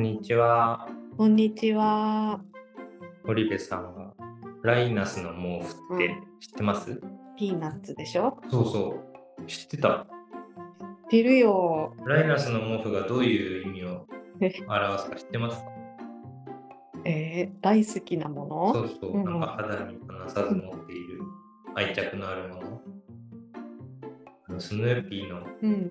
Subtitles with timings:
[0.00, 0.88] こんにちは。
[1.18, 2.40] こんにちは。
[3.26, 4.14] 堀部さんは
[4.62, 6.98] ライナスの毛布って知ってます、
[7.36, 8.38] ピーナッツでしょ？
[8.50, 8.98] そうそ
[9.38, 9.46] う。
[9.46, 10.06] 知ってた。
[10.08, 11.94] 知ってるよ。
[12.06, 14.06] ライナスの毛布がどういう意味を
[14.40, 15.64] え表すか知ってますか？
[17.04, 18.72] えー大好きなもの？
[18.72, 19.12] そうそう。
[19.18, 21.20] うんなんか肌に離さず持っている
[21.74, 22.80] 愛着のあるもの？
[24.48, 25.90] あのスヌーピーのうん。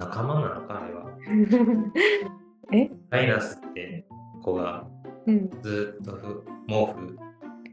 [0.00, 1.06] 仲間なのかあれは。
[2.72, 2.90] え？
[3.16, 4.04] ライナスって
[4.42, 4.86] 子が
[5.26, 5.50] うん。
[5.62, 7.18] ずっとふ毛布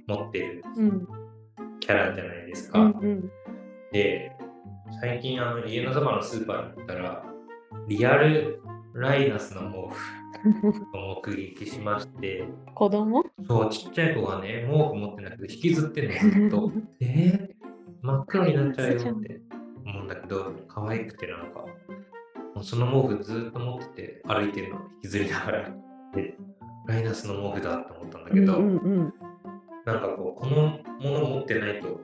[0.07, 1.07] 持ってるうん。
[1.81, 2.79] キャラじゃないですうか。
[2.79, 2.91] ん。
[2.91, 3.31] うん。
[3.91, 4.31] で、
[5.01, 7.25] 最近あの家のそばのスーパーに行ったら、
[7.89, 8.61] リアル
[8.95, 13.23] ライナスの毛布を目撃しまして、 子供？
[13.45, 16.71] そう、ちっちゃい子がね、毛布持ってなくて引きずってんのずっと。
[17.01, 17.05] え？
[17.05, 17.49] ー、
[18.01, 19.41] 真っ黒になっちゃうよって
[19.85, 21.65] 思うんだけど、可愛くてなんか、
[22.63, 25.69] その毛布ずっと持ってて歩いてるの、引きずりながら。
[26.15, 26.35] で、
[26.87, 29.13] ライナスの毛布だって思ったんだけど、うんうん
[29.85, 31.99] なんかこう、このもの持ってないと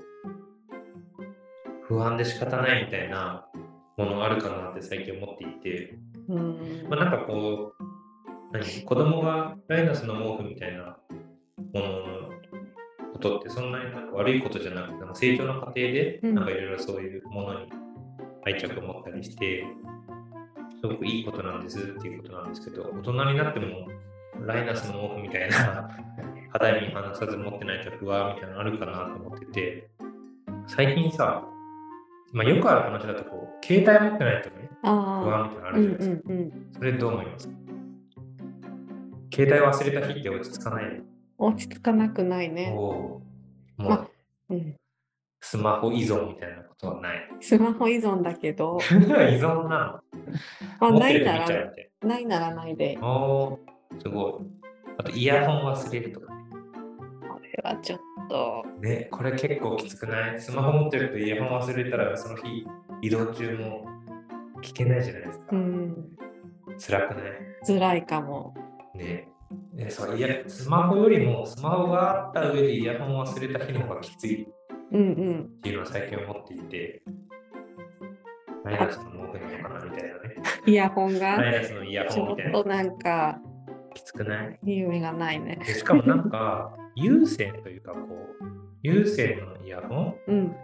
[1.83, 3.47] 不安で仕方ないみたいな
[3.97, 6.37] ものあるかなって最近思っていて、うん。
[6.37, 6.39] う
[6.85, 7.83] んまあ、なんかこう、
[8.51, 10.97] 何子供がライナスの毛布みたいな
[11.73, 12.29] ものの
[13.13, 17.71] ことってそんなになんか悪いことじゃなくて、成長の過程でうんなんかいろいろそういうものに
[18.45, 19.65] 愛着を持ったりして、
[20.81, 23.87] すごくいいことなんですっていうことなんですけど、大人になっても
[24.45, 25.89] ライナスの毛布みたいな
[26.51, 29.89] 肌に離さず持ってないと不安みたいなのあるかなと思ってて、
[30.67, 31.43] 最近さ、
[32.31, 34.87] まあ、よくある話だとこう、携帯持ってないとね、不。
[34.87, 36.21] 安みたいなのあうんるじゃないですか。
[36.29, 36.71] うんうん。
[36.73, 37.47] それどう思います？
[37.49, 37.53] か
[39.33, 41.03] 携帯忘れた日って落ち着かない？
[41.37, 42.69] 落ち着かなくないね。
[42.71, 43.21] も
[43.77, 43.95] う、もま
[44.49, 44.75] ううん。
[45.41, 47.29] スマホ依存みたいなことはない。
[47.39, 48.93] スマホ依存だけど、 依
[49.37, 50.01] 存なま
[50.79, 51.47] あ、ないなら、
[52.01, 52.95] ないならないで。
[52.95, 53.07] な。
[53.07, 54.33] おー、すごい。
[54.97, 56.41] あとイヤホン忘れるとかね。
[57.21, 57.99] これはちょっ
[58.29, 60.41] と、ね、これ結構きつくない？
[60.41, 62.65] スマホ持ってるとイヤホン忘れたらその日
[63.01, 63.85] 移動中も
[64.61, 65.45] 聞けないじゃないですか。
[65.51, 66.09] うん。
[66.77, 67.23] 辛くない？
[67.65, 68.53] 辛いかも。
[68.93, 69.29] ね
[69.73, 74.47] ねそういやスマホよりもスマホがあった上でイヤホン忘れた日の方がきつい
[74.91, 75.41] うんうん。
[75.41, 77.01] っていうのは最近思っていて、
[78.65, 79.68] ライナスの毛布なのかなみたいなね。
[80.69, 82.57] イヤホンラがイナスのイヤちホンみたいな。
[82.57, 83.39] ょっとなんか、
[83.93, 84.59] きつくない？
[84.63, 85.59] 夢がないね。
[85.65, 87.99] でしかもなんか、 有線というかこ
[88.41, 88.45] う、
[88.83, 90.55] 有線のイヤホンうん。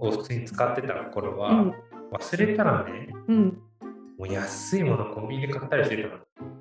[0.00, 1.74] を普通に使ってた頃うは、ん。
[2.12, 3.58] 忘れたらね、うん。
[4.18, 6.14] もう安いものコンビニで買ったりしてたの。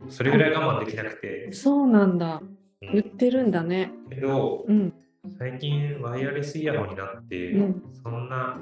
[0.09, 1.51] それぐらい我慢できなくて。
[1.51, 2.41] そうなんだ。
[2.41, 2.57] うん
[2.95, 3.91] 売ってるんだね。
[4.09, 4.91] けど、うん。
[5.37, 8.57] 最近ワイヤレスイヤホンになって、うんそんな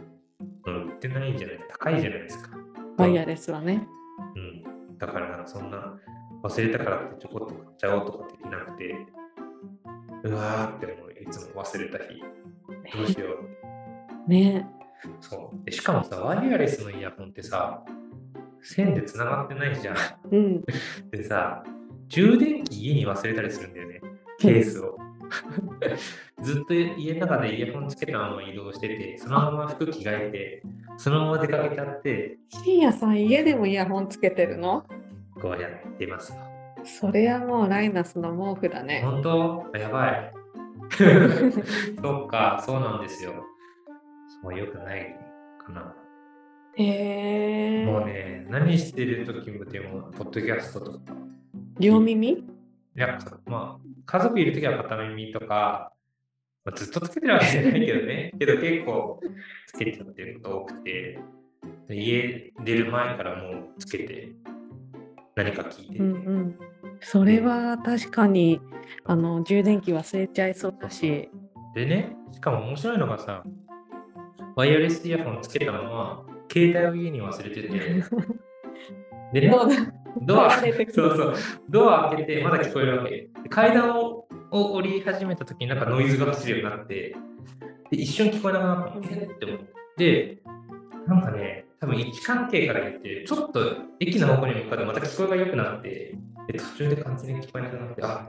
[0.68, 1.60] の売ってないんじゃない？
[1.70, 2.58] 高いじゃないですか。
[3.00, 3.88] ワイヤレスはね。
[4.36, 4.98] うん。
[4.98, 5.98] だからそんな
[6.44, 8.96] 忘れたからってちょこっと買っちゃおうとかできなくて、
[10.24, 12.20] うわーってもういつも忘れた日、
[12.98, 13.28] どうしよ
[14.28, 14.28] う。
[14.30, 14.68] ね。
[15.22, 15.66] そう。
[15.66, 17.84] でしかもさ、ワイヤレスのイヤホンってさ、
[18.62, 19.96] 線で繋がってないじゃん。
[20.32, 20.64] うん。
[21.12, 21.64] でさ、
[22.10, 24.02] 充電器家に忘れたりするんだよね、
[24.40, 24.98] ケースを。
[26.42, 30.64] ずっと家の中でイヤホンつけたまま移動してて、そのまま服着替えて、
[30.98, 34.86] そのまま出かけちゃって、深夜さん、家でもイヤホンつけてるの？
[35.42, 36.40] こうやってますよ。
[36.84, 39.02] それはもうライナスの毛布だね。
[39.04, 39.78] 本当？
[39.78, 40.34] やばい。
[42.02, 43.46] そっか、そうなんですよ。
[44.42, 45.16] そう、よくない
[45.66, 45.96] かな。
[46.76, 47.86] へえ。
[47.86, 51.00] もうね、何してる時もでも、ポッドキャストとか。
[51.80, 52.30] 両耳？
[52.30, 52.44] い
[52.96, 55.94] や、まあ、家族いる時は片耳とか、
[56.66, 58.32] まあ、ずっとつけてるわけじゃないけどね。
[58.40, 59.20] けど結構
[59.68, 61.20] つけちゃってること多くて、
[61.90, 64.30] 家出る前からもうつけて
[65.36, 66.00] 何か聞いてて。
[66.00, 66.60] うんうん。
[67.02, 68.60] それは確かに
[69.06, 71.30] あの充電器忘れちゃいそうだし。
[71.76, 73.44] でね、しかも面白いのがさ、
[74.56, 77.70] ワイヤレスイヤホンつけたまま、携帯を家に忘れてて、
[79.34, 79.54] でね、
[80.22, 81.36] ドア、そうそう、
[81.70, 83.30] ドア開けてまだ聞こえるわけ。
[83.44, 84.19] で階段を
[84.52, 87.16] を降り始めた時になんかノイズが走るようになって、
[87.92, 89.06] で一瞬聞こえなくなったの。
[89.12, 89.60] えって思っ
[89.98, 90.42] て、
[91.08, 93.60] なんかね、多分位置関係から言って、ちょっと
[94.00, 96.16] 駅の方向に向かってまた聞こえが良くなって、
[96.48, 98.28] で途中で完全に聞こえなくなって、あ、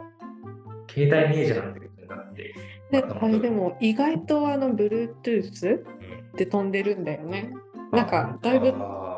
[0.91, 2.55] 携帯ねえじゃんってことになって。
[2.91, 5.77] であれでも意外とあの Bluetooth
[6.33, 7.53] うんで飛んでるんだよね。
[7.93, 8.73] なんかだいぶ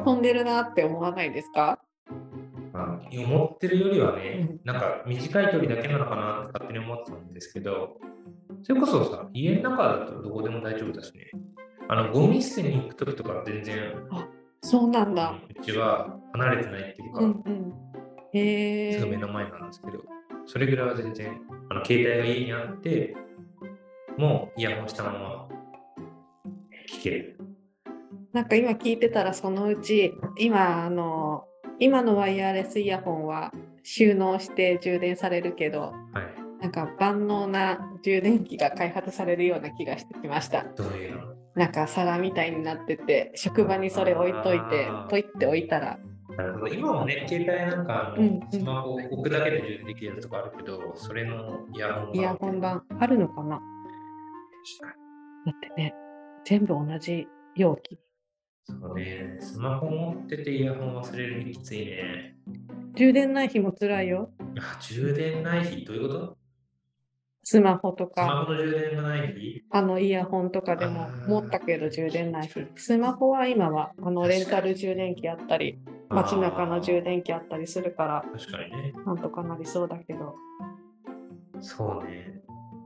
[0.05, 1.79] 飛んでるなって思わないですか？
[2.11, 2.42] まあ
[2.75, 7.99] 思ってるよりはねうん、なんか短い距離だけなのかなって勝手に思ってたんですけど、
[8.63, 11.31] それこそさ、家の中だとどこでも大丈夫だしね。
[11.89, 13.95] あの、ゴミ捨てに行くときとか全然、
[14.63, 15.35] そうなんだ。
[15.61, 17.73] うちは離れてないっていうか、うんうん。
[18.33, 18.99] へえ。
[18.99, 20.03] すぐ目の前なんですけど、
[20.47, 23.17] それぐらいは全然、あの携帯が家にあって、
[24.17, 25.49] もうイヤホンしたまま
[26.89, 27.39] 聞ける。
[28.33, 31.45] なんか今聞いてたらそのうち今あの
[31.83, 33.53] 今のワイヤレスイヤホンは
[33.83, 36.63] 収納して充電されるけどはい。
[36.63, 40.63] なんか万能な充電器が開発されるような気がしてきました。
[40.77, 41.35] どういうの？
[41.57, 45.99] なんか皿みたいになってて職場にそれ置いといてポイって置いたら
[46.37, 46.69] なるほど。
[46.69, 53.61] 今もね、携帯なんかあの、うんうんスマホを置くだけで充電できるとかあるけど、それのイヤホンイヤホン版あるのかな？
[55.47, 55.95] だってね
[56.45, 57.27] 全部同じ
[57.57, 57.99] 容器。
[58.69, 59.37] にそうね。
[59.41, 62.37] スマホ持っててイヤホン忘れるのきついね。
[62.95, 64.31] 充電ない日も辛いよ。
[64.59, 65.85] あ、充電ない日？
[65.85, 66.39] どういうこと？
[67.45, 69.65] スマホとスマかホの充電がない日？
[69.71, 72.67] あのイヤホンとかでもあー持ったけど充電ない日。
[72.77, 78.93] スマホは今はあのレンタル充電器あったり街中の充電器あったりするから確かにね。
[79.05, 80.37] なんとかなりそうだけど
[81.61, 82.43] そうね。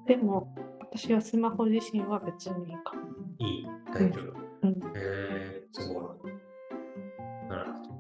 [0.07, 3.03] でも私はスマホ自身は別にいいかも。
[3.39, 3.67] いい？
[3.93, 4.47] 大丈夫。
[4.63, 7.49] うん、へえー、すごい。
[7.49, 7.97] なるほど。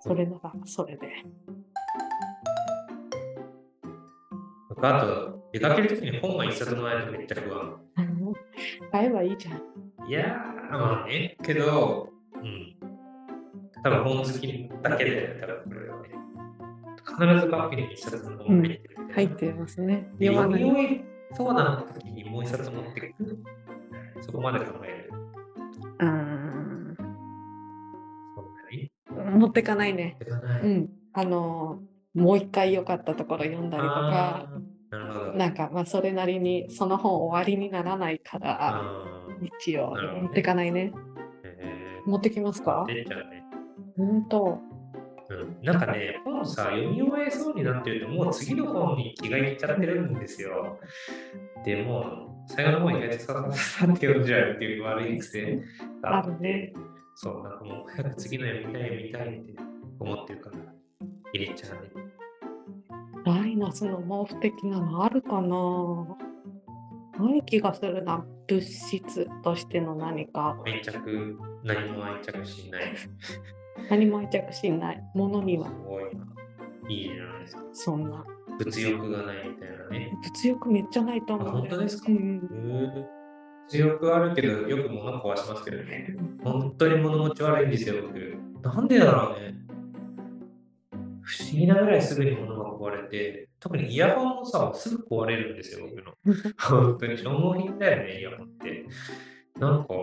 [0.00, 1.08] それならそれで。
[4.68, 7.80] 僕あと、出かけるときに本が一冊もらえるとめっちゃ不安。
[8.90, 10.08] 買えばいいじゃん。
[10.08, 12.76] いやー、まあね、けど、うん。
[13.82, 16.08] 多分本好きだけで、多分これはね。
[17.04, 19.14] 必ずバッグに一冊の本が入ってるみたいな。
[19.14, 20.08] 入ってますね。
[20.18, 21.04] で読まない。
[21.34, 23.14] そうな時にもう一冊持ってくる。
[24.20, 25.10] そこまで考える。
[26.00, 26.41] うーん。
[29.32, 30.16] 持ってかないね。
[30.20, 30.62] いかない。
[30.62, 30.88] うん。
[31.14, 31.80] あの
[32.14, 34.48] もう一回良かったところ読んだりとか、
[35.34, 38.82] なんかまあそれなりにその本終わりにならないから、あ
[39.58, 40.92] 一応持ってかないね。
[42.06, 42.86] 持ってきますーか。
[43.96, 44.58] 本当。
[45.28, 50.78] うん、なんかね、本さ、読み終えそうになってると、もう次の本に気がいっちゃってるんですよ。
[51.64, 52.04] でもう、
[52.46, 55.62] 最後の方意外とさささって読んじゃうっていう悪い癖
[56.02, 56.72] があって、あるね
[57.14, 59.54] そう、なんかもう早く次の読みたい読みたいって
[60.00, 60.56] 思ってるから、
[61.32, 61.90] 入れちゃうね。
[63.24, 66.16] ライナスの毛布的なのあるかな？
[67.18, 68.24] ない気がするな。
[68.48, 70.56] 物質としての何か。
[70.66, 72.82] 愛着、何も愛着しない。
[73.88, 75.02] 何も愛着しない。
[75.14, 76.26] ものにはすごいな。
[76.88, 77.62] いいじゃないですか。
[77.72, 78.24] そんな。
[78.58, 80.18] 物欲がないみたいなね。
[80.24, 82.10] 物欲めっちゃないと思う、あ本当ですか？
[82.10, 82.40] うん。
[83.68, 86.16] 物欲あるけど、よく物壊しますけどね。
[86.42, 88.74] 本当に物持ち悪いんですよ、僕。
[88.74, 89.54] なんでだろうね。
[91.22, 96.12] 不思議なぐらいすぐに物が壊れて、特にイヤホンもさ、すぐ壊れるんですよ、僕の。
[96.58, 98.86] 本当に消耗品だよね、イヤホンって。
[99.58, 99.94] なんか、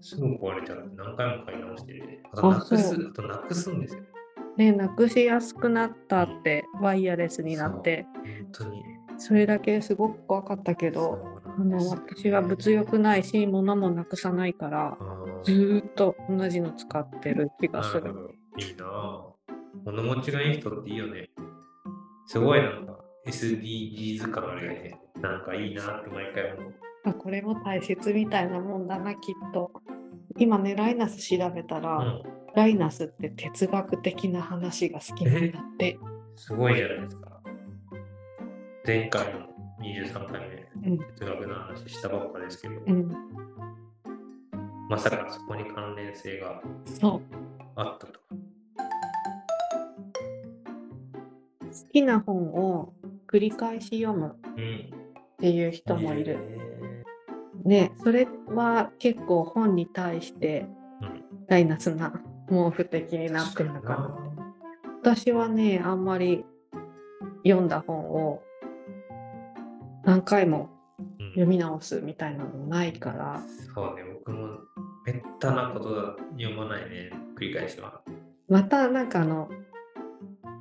[0.00, 2.20] すぐ壊れちゃって何回も買い直してて。
[2.32, 4.02] あとあなくす、あとなくすんですよ。
[4.56, 8.06] ねなくしやすくなったって、ワイヤレスになって、
[8.52, 8.82] 本当に。
[9.18, 14.98] それだけすごく怖かったけど、あの私は物欲ないし、物もなくさないから、
[15.42, 18.30] ずーっと同じの使ってる気がする。
[18.58, 19.36] いいなぁ。
[19.84, 21.30] 物持ちがいい人っていいよね。
[22.26, 25.00] すごいなんか SDGs 感あるよね。
[25.22, 26.74] なんかいいなって毎回思う。
[27.04, 29.70] あこれも大切みたいなもんだな、きっと。
[30.38, 32.22] 今ね、ライナス調べたら、うん、
[32.54, 35.98] ライナスって哲学的な話が好きなんだって。
[36.34, 37.40] すごいじゃないですか。
[38.84, 39.55] 前回の
[39.94, 43.12] 23回目、うん哲学の話したばっかですけど、うん、
[44.88, 46.60] まさかそこに関連性が。
[47.76, 48.20] あったと。
[51.60, 52.94] 好きな本を
[53.30, 54.90] 繰り返し読むっうん。
[55.38, 56.38] ていう人もいる。
[56.40, 56.66] へ
[57.64, 60.66] ね、それは結構本に対して
[61.02, 62.12] うんライナスな
[62.48, 63.96] 毛布的にーなってるのかな。
[64.08, 64.26] な
[65.02, 66.44] 私はね、あんまり
[67.44, 68.42] 読んだ本を
[70.06, 70.70] 何回も
[71.18, 73.42] うん読み直すみたいなのないから、
[73.74, 74.60] そうね、僕も
[75.04, 78.00] めったなことだ読まないね、繰り返しは。
[78.48, 79.50] またなんかあの、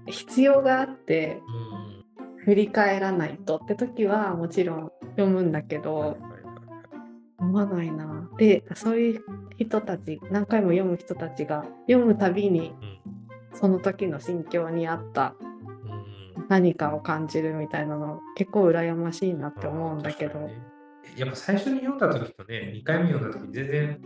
[0.08, 2.44] 必要があってうん。
[2.44, 6.18] 振り返らないとって時はもちろん読むんだけど、
[7.40, 8.30] 読まないな。
[8.38, 9.24] で、そういう
[9.58, 12.76] 人たち、何回も読む人たちが読むたびに
[13.54, 15.45] その時の心境に合ったうんうん
[16.50, 20.54] 何かを感じるみたいなの結構羨ましいなって思うんだけどね
[21.16, 24.02] やっぱ最初に読んだ時とね、2回目読んだ時全然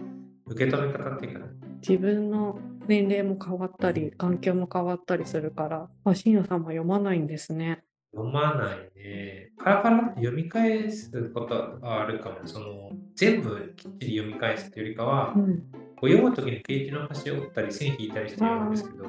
[0.45, 1.45] 受け止め方っていうかね、
[1.81, 7.83] 自分の年齢も変わったり環境も変わったりするからあ新野さんも読まないんですね。
[8.11, 9.51] 読まないね。
[9.63, 12.37] パラパラって読み返すことはあるかも。
[12.45, 15.57] その全部きっちり読み返すっていうよりかは、うん、
[15.95, 19.05] こう読む時にページの端を折ったり線引いたりして読むんですけど、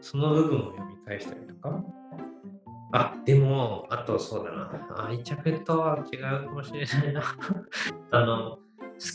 [0.00, 1.99] その部分を読み返したりとか。
[2.92, 5.06] あ、でも、あとそうだな。
[5.06, 7.22] 愛着とは違うかもしれないな。
[8.10, 8.60] あの、好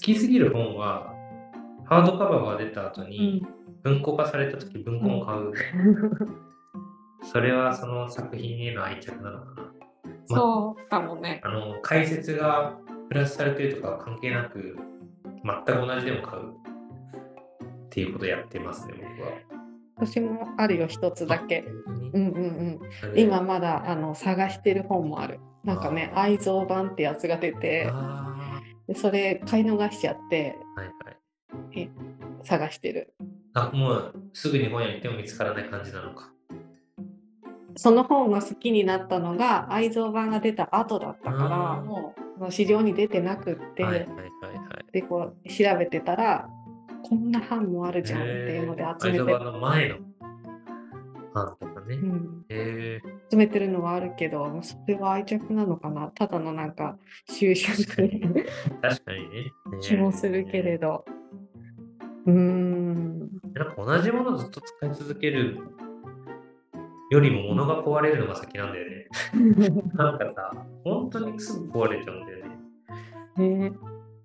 [0.02, 1.14] きすぎる本は、
[1.86, 3.46] ハードカバーが出た後に、
[3.84, 5.54] 文庫化された時文庫も買う。
[7.22, 9.64] それはその作品への愛着なのかな。
[10.30, 11.42] まそうかもね。
[11.44, 12.78] あの解説が
[13.10, 14.78] プラスされてるとかは関係なく、
[15.44, 19.45] 全く同じでも買うっていうことをやってますね、僕は。
[19.98, 21.66] 私もあるよ、一つだけ。
[22.14, 22.80] うんうん
[23.14, 23.20] うん。
[23.20, 25.40] 今まだあの探してる本もある。
[25.64, 31.90] なんかね、愛蔵版ってやつが出て、あでそれ買い逃しちゃってーはいはい。
[32.44, 33.14] 探してる。
[33.54, 36.32] あ、もうすぐに本屋に行っても見つからない感じなのか。
[37.78, 44.22] その本が好きになったのが愛蔵版が出た後だったから、もう市場に出てなくって、はいはいはいは
[44.88, 44.92] い。
[44.92, 46.48] でこう調べてたら、
[47.08, 49.98] こんな版もあるじゃんっていうので集めてえー愛、沢の前の
[51.36, 51.96] 版とかね。
[51.98, 56.08] うん、え集めてるのはあるけど、それは愛着なのかな？
[56.08, 56.98] ただのなんか
[57.30, 58.46] 収集ー、
[58.82, 59.52] 確かにね。
[59.82, 61.06] 気もするけれど。
[62.26, 63.20] うーん。
[63.54, 65.60] なんか同じものをずっと使い続ける
[67.12, 69.08] よりも物が壊れるのが先なんだよね。
[69.94, 72.46] なんかさ、本当にすぐ壊れちゃうんだよ
[73.38, 73.70] ね。
[73.70, 73.74] ね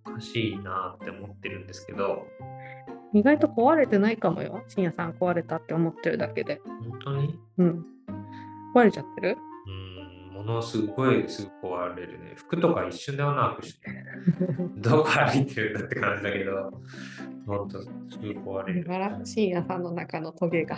[0.07, 2.27] おかしいなって思ってるんですけど、
[3.12, 4.62] 意外と壊れてないかもよ。
[4.69, 6.61] 深夜さん壊れたって思ってるだけで。
[6.64, 7.38] 本当に？
[7.59, 7.85] うん。
[8.75, 9.37] 壊れちゃってる？
[9.67, 12.35] うーん、物すごいすぐ壊れるね。
[12.37, 13.81] 服とか一瞬で穴開くし、
[14.79, 16.71] どこ歩いてるんだって感じだけど、
[17.47, 17.88] ほんとす
[18.21, 18.85] ぐ壊れる。
[18.85, 20.76] だから深夜さんの中のトゲが。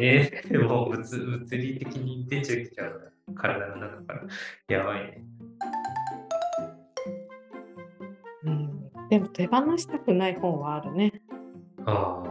[0.00, 0.30] え？
[0.46, 4.22] ー、でも物物理的に出てきちゃう体の中から。
[4.68, 5.24] やばいね。
[8.44, 8.90] うん。
[9.10, 11.22] でも手放したくない本はあるね。
[11.86, 12.22] あ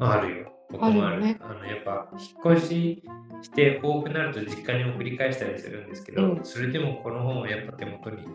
[0.00, 0.52] あ、あるよ。
[0.70, 1.16] 僕もある。
[1.16, 3.02] あねあのやっぱ引っ越し
[3.42, 8.26] して多くなると実家に送り返したりするんですけど、うんそれでもこの本をやっぱ手元に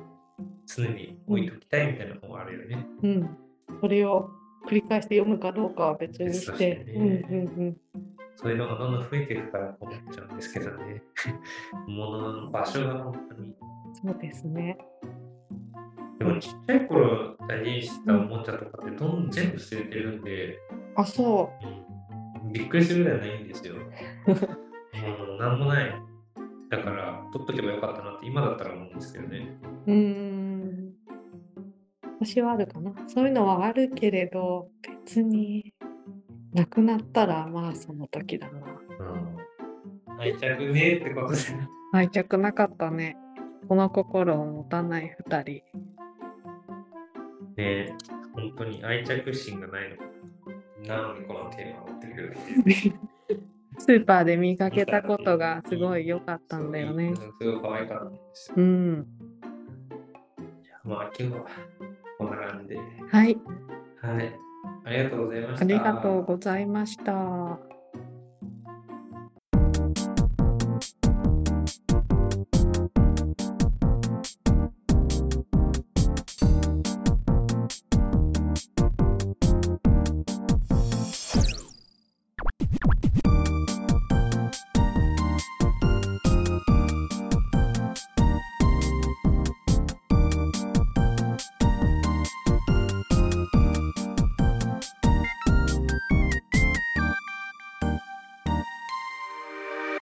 [0.65, 2.87] 常に置いときたいみたいな本はあるよね。
[3.03, 3.37] うん。
[3.81, 4.29] それを
[4.67, 6.83] 繰り返して読むかどうかは別にして。
[6.85, 7.77] ねうん
[8.39, 11.01] そういうのがどんどん増えていくから思っちゃうんですけどね。
[11.87, 13.47] 物の場所が本当に。
[13.47, 13.95] うん。
[13.95, 14.77] そうですね。
[16.19, 20.57] でもちっちゃい頃大事にしてたおもちゃとかってどんどん全部捨ててるんで、
[20.95, 21.51] あ、そ
[22.43, 23.75] うん、びっくりするぐらいないんですよ。
[23.75, 23.81] も
[25.35, 26.07] うなんもない。
[26.69, 29.57] だから、取っとけばよかったなって今だったら思うんですけどね。
[29.85, 29.91] う。
[29.91, 30.93] うーん。
[32.19, 32.93] 私はあるかな。
[33.07, 34.69] そういうのはあるけれど、
[35.05, 35.73] 別に
[36.53, 38.59] なくなったらまあその時だな。
[38.59, 40.19] うん。
[40.19, 41.37] 愛着ねえってことで。
[41.93, 43.15] 愛着なかったね。
[43.69, 45.61] この心を持たない二人。
[47.57, 47.95] ね
[48.33, 50.03] 本当に愛着心がないのか。
[50.87, 52.99] なのにこのテーマを持ってくるっていう。
[53.79, 57.15] スーパーで見かけたことがすごい良かったんだよねうん。
[57.15, 58.55] すごい可愛かったんですよ。
[58.57, 59.07] うん。
[60.63, 61.45] じゃあまあ今日は
[62.17, 62.77] こんな感じで。
[63.09, 63.37] はい。
[64.01, 64.39] はい。
[64.85, 65.65] ありがとうございました。
[65.65, 67.76] ありがとうございました。